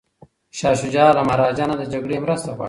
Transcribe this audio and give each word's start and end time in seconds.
شاه 0.57 0.73
شجاع 0.81 1.07
له 1.15 1.21
مهاراجا 1.27 1.65
نه 1.69 1.75
د 1.79 1.83
جګړې 1.93 2.17
مرسته 2.23 2.47
غواړي. 2.51 2.59